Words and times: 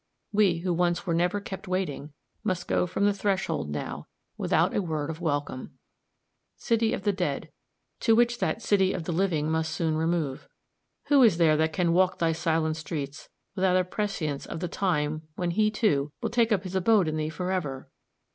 We, 0.33 0.61
who 0.61 0.73
once 0.73 1.05
were 1.05 1.13
never 1.13 1.39
kept 1.39 1.67
waiting, 1.67 2.11
must 2.43 2.67
go 2.67 2.87
from 2.87 3.05
the 3.05 3.13
threshold 3.13 3.69
now, 3.69 4.07
without 4.35 4.75
a 4.75 4.81
word 4.81 5.11
of 5.11 5.21
welcome. 5.21 5.77
City 6.55 6.91
of 6.91 7.03
the 7.03 7.13
dead 7.13 7.51
to 7.99 8.15
which 8.15 8.39
that 8.39 8.63
city 8.63 8.93
of 8.93 9.03
the 9.03 9.11
living 9.11 9.51
must 9.51 9.71
soon 9.71 9.95
remove 9.95 10.47
who 11.09 11.21
is 11.21 11.37
there 11.37 11.55
that 11.55 11.73
can 11.73 11.93
walk 11.93 12.17
thy 12.17 12.31
silent 12.31 12.77
streets 12.77 13.29
without 13.53 13.77
a 13.77 13.83
prescience 13.83 14.47
of 14.47 14.59
the 14.59 14.67
time 14.67 15.27
when 15.35 15.51
he, 15.51 15.69
too, 15.69 16.11
will 16.19 16.31
take 16.31 16.51
up 16.51 16.63
his 16.63 16.73
abode 16.73 17.07
in 17.07 17.15
thee 17.15 17.29
for 17.29 17.51
ever? 17.51 17.87